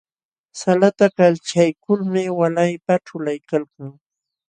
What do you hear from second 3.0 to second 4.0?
ćhulaykalkan.